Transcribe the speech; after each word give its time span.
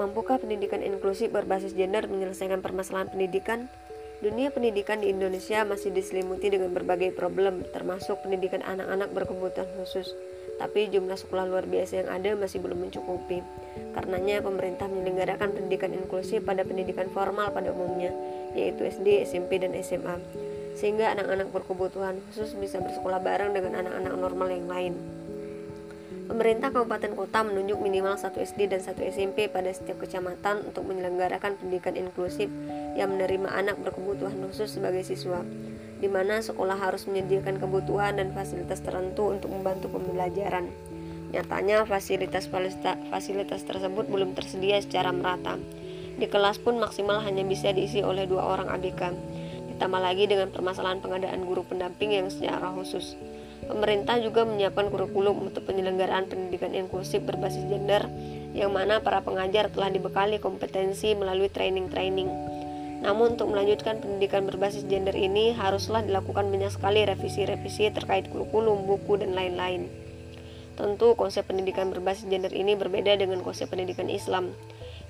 Mampukah 0.00 0.40
pendidikan 0.40 0.80
inklusif 0.80 1.28
berbasis 1.28 1.76
gender 1.76 2.08
menyelesaikan 2.08 2.64
permasalahan 2.64 3.12
pendidikan? 3.12 3.68
Dunia 4.24 4.48
pendidikan 4.48 5.04
di 5.04 5.12
Indonesia 5.12 5.60
masih 5.68 5.92
diselimuti 5.92 6.48
dengan 6.48 6.72
berbagai 6.72 7.12
problem, 7.12 7.68
termasuk 7.68 8.16
pendidikan 8.24 8.64
anak-anak 8.64 9.12
berkebutuhan 9.12 9.68
khusus. 9.76 10.16
Tapi 10.56 10.88
jumlah 10.88 11.20
sekolah 11.20 11.44
luar 11.44 11.68
biasa 11.68 12.00
yang 12.00 12.08
ada 12.16 12.32
masih 12.32 12.64
belum 12.64 12.88
mencukupi. 12.88 13.44
Karenanya 13.92 14.40
pemerintah 14.40 14.88
menyelenggarakan 14.88 15.52
pendidikan 15.52 15.92
inklusif 15.92 16.48
pada 16.48 16.64
pendidikan 16.64 17.12
formal 17.12 17.52
pada 17.52 17.68
umumnya, 17.68 18.08
yaitu 18.56 18.88
SD, 18.88 19.28
SMP, 19.28 19.60
dan 19.60 19.76
SMA. 19.84 20.16
Sehingga 20.80 21.12
anak-anak 21.12 21.52
berkebutuhan 21.52 22.24
khusus 22.32 22.56
bisa 22.56 22.80
bersekolah 22.80 23.20
bareng 23.20 23.52
dengan 23.52 23.84
anak-anak 23.84 24.16
normal 24.16 24.48
yang 24.48 24.64
lain. 24.64 25.19
Pemerintah 26.30 26.70
kabupaten 26.70 27.18
kota 27.18 27.42
menunjuk 27.42 27.82
minimal 27.82 28.14
satu 28.14 28.38
SD 28.38 28.70
dan 28.70 28.78
satu 28.78 29.02
SMP 29.02 29.50
pada 29.50 29.66
setiap 29.74 29.98
kecamatan 29.98 30.62
untuk 30.62 30.86
menyelenggarakan 30.86 31.58
pendidikan 31.58 31.98
inklusif 31.98 32.46
yang 32.94 33.10
menerima 33.10 33.50
anak 33.50 33.74
berkebutuhan 33.82 34.38
khusus 34.46 34.78
sebagai 34.78 35.02
siswa, 35.02 35.42
di 35.98 36.06
mana 36.06 36.38
sekolah 36.38 36.78
harus 36.78 37.10
menyediakan 37.10 37.58
kebutuhan 37.58 38.14
dan 38.14 38.30
fasilitas 38.30 38.78
tertentu 38.78 39.34
untuk 39.34 39.50
membantu 39.50 39.90
pembelajaran. 39.90 40.70
Nyatanya 41.34 41.82
fasilitas 41.82 42.46
fasilitas 43.10 43.66
tersebut 43.66 44.06
belum 44.06 44.38
tersedia 44.38 44.78
secara 44.78 45.10
merata. 45.10 45.58
Di 46.14 46.30
kelas 46.30 46.62
pun 46.62 46.78
maksimal 46.78 47.26
hanya 47.26 47.42
bisa 47.42 47.74
diisi 47.74 48.06
oleh 48.06 48.30
dua 48.30 48.46
orang 48.54 48.70
ABK. 48.70 49.02
Ditambah 49.74 49.98
lagi 49.98 50.30
dengan 50.30 50.54
permasalahan 50.54 51.02
pengadaan 51.02 51.42
guru 51.42 51.66
pendamping 51.66 52.14
yang 52.14 52.30
secara 52.30 52.70
khusus. 52.70 53.18
Pemerintah 53.70 54.18
juga 54.18 54.42
menyiapkan 54.42 54.90
kurikulum 54.90 55.46
untuk 55.46 55.62
penyelenggaraan 55.70 56.26
pendidikan 56.26 56.74
inklusif 56.74 57.22
berbasis 57.22 57.62
gender 57.70 58.02
yang 58.50 58.74
mana 58.74 58.98
para 58.98 59.22
pengajar 59.22 59.70
telah 59.70 59.94
dibekali 59.94 60.42
kompetensi 60.42 61.14
melalui 61.14 61.46
training-training. 61.46 62.26
Namun 63.06 63.38
untuk 63.38 63.54
melanjutkan 63.54 64.02
pendidikan 64.02 64.42
berbasis 64.42 64.82
gender 64.90 65.14
ini 65.14 65.54
haruslah 65.54 66.02
dilakukan 66.02 66.50
banyak 66.50 66.74
sekali 66.74 67.06
revisi-revisi 67.06 67.94
terkait 67.94 68.26
kurikulum, 68.26 68.90
buku, 68.90 69.22
dan 69.22 69.38
lain-lain. 69.38 69.86
Tentu 70.74 71.14
konsep 71.14 71.46
pendidikan 71.46 71.94
berbasis 71.94 72.26
gender 72.26 72.50
ini 72.50 72.74
berbeda 72.74 73.14
dengan 73.22 73.38
konsep 73.46 73.70
pendidikan 73.70 74.10
Islam. 74.10 74.50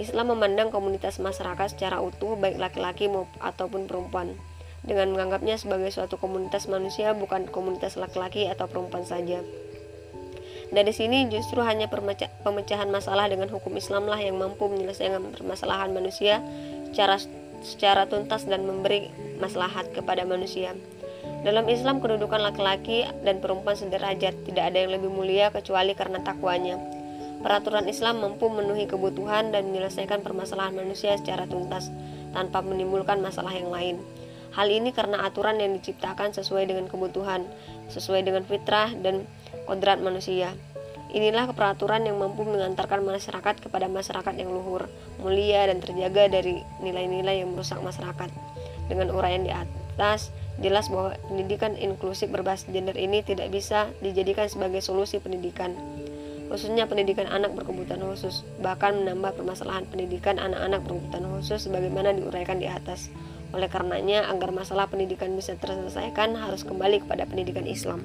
Islam 0.00 0.32
memandang 0.32 0.72
komunitas 0.72 1.20
masyarakat 1.20 1.76
secara 1.76 2.00
utuh 2.00 2.40
baik 2.40 2.56
laki-laki 2.56 3.12
maupun 3.12 3.84
perempuan 3.84 4.32
dengan 4.86 5.12
menganggapnya 5.12 5.58
sebagai 5.58 5.90
suatu 5.90 6.16
komunitas 6.16 6.70
manusia 6.70 7.12
bukan 7.12 7.50
komunitas 7.50 7.98
laki-laki 7.98 8.46
atau 8.46 8.70
perempuan 8.70 9.02
saja. 9.02 9.42
Dari 10.66 10.90
sini 10.90 11.30
justru 11.30 11.62
hanya 11.62 11.86
pemecahan 12.42 12.90
masalah 12.90 13.30
dengan 13.30 13.46
hukum 13.50 13.78
Islamlah 13.78 14.18
yang 14.18 14.38
mampu 14.38 14.66
menyelesaikan 14.66 15.22
permasalahan 15.30 15.94
manusia 15.94 16.42
secara 16.90 17.22
secara 17.62 18.10
tuntas 18.10 18.46
dan 18.46 18.66
memberi 18.66 19.10
maslahat 19.38 19.90
kepada 19.94 20.26
manusia. 20.26 20.74
Dalam 21.46 21.70
Islam 21.70 22.02
kedudukan 22.02 22.42
laki-laki 22.42 23.06
dan 23.22 23.38
perempuan 23.38 23.78
sederajat, 23.78 24.34
tidak 24.46 24.64
ada 24.74 24.78
yang 24.82 24.98
lebih 24.98 25.10
mulia 25.10 25.54
kecuali 25.54 25.94
karena 25.94 26.18
takwanya. 26.22 26.74
Peraturan 27.38 27.86
Islam 27.86 28.18
mampu 28.18 28.50
memenuhi 28.50 28.90
kebutuhan 28.90 29.54
dan 29.54 29.70
menyelesaikan 29.70 30.26
permasalahan 30.26 30.74
manusia 30.74 31.14
secara 31.14 31.46
tuntas 31.46 31.94
tanpa 32.34 32.58
menimbulkan 32.66 33.22
masalah 33.22 33.54
yang 33.54 33.70
lain. 33.70 34.02
Hal 34.56 34.72
ini 34.72 34.96
karena 34.96 35.20
aturan 35.20 35.60
yang 35.60 35.76
diciptakan 35.76 36.32
sesuai 36.32 36.64
dengan 36.64 36.88
kebutuhan, 36.88 37.44
sesuai 37.92 38.24
dengan 38.24 38.40
fitrah 38.48 38.88
dan 39.04 39.28
kodrat 39.68 40.00
manusia. 40.00 40.56
Inilah 41.12 41.52
peraturan 41.52 42.08
yang 42.08 42.16
mampu 42.16 42.42
mengantarkan 42.42 43.04
masyarakat 43.04 43.60
kepada 43.60 43.86
masyarakat 43.86 44.34
yang 44.40 44.48
luhur, 44.48 44.88
mulia, 45.20 45.68
dan 45.68 45.84
terjaga 45.84 46.32
dari 46.32 46.64
nilai-nilai 46.80 47.44
yang 47.44 47.52
merusak 47.52 47.78
masyarakat. 47.84 48.32
Dengan 48.88 49.12
uraian 49.12 49.44
di 49.44 49.52
atas, 49.52 50.32
jelas 50.56 50.88
bahwa 50.88 51.12
pendidikan 51.28 51.76
inklusif 51.76 52.32
berbasis 52.32 52.72
gender 52.72 52.96
ini 52.96 53.20
tidak 53.20 53.52
bisa 53.52 53.92
dijadikan 54.00 54.48
sebagai 54.48 54.80
solusi 54.80 55.20
pendidikan, 55.20 55.76
khususnya 56.48 56.88
pendidikan 56.88 57.28
anak 57.28 57.52
berkebutuhan 57.52 58.00
khusus, 58.08 58.40
bahkan 58.64 59.04
menambah 59.04 59.36
permasalahan 59.36 59.84
pendidikan 59.86 60.40
anak-anak 60.40 60.80
berkebutuhan 60.80 61.24
khusus 61.38 61.68
sebagaimana 61.68 62.16
diuraikan 62.16 62.56
di 62.56 62.66
atas. 62.72 63.12
Oleh 63.56 63.72
karenanya, 63.72 64.28
agar 64.28 64.52
masalah 64.52 64.84
pendidikan 64.84 65.32
bisa 65.32 65.56
terselesaikan 65.56 66.36
harus 66.36 66.60
kembali 66.60 67.08
kepada 67.08 67.24
pendidikan 67.24 67.64
Islam. 67.64 68.04